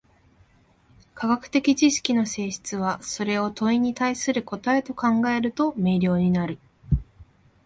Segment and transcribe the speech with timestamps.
[1.13, 6.57] 科学的知識の性質は、それを問に対する答と考えると明瞭になる。